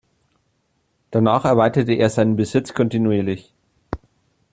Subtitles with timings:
[1.11, 3.53] Danach erweiterte er seinen Besitz kontinuierlich.